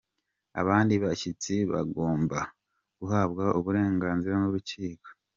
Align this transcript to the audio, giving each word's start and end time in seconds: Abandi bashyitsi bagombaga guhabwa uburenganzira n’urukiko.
Abandi 0.61 0.93
bashyitsi 1.03 1.53
bagombaga 1.71 2.41
guhabwa 2.99 3.45
uburenganzira 3.59 4.35
n’urukiko. 4.37 5.07